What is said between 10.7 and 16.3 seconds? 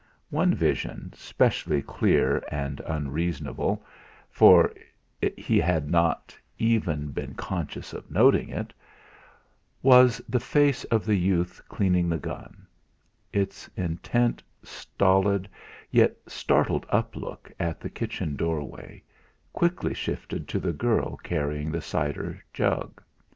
of the youth cleaning the gun; its intent, stolid, yet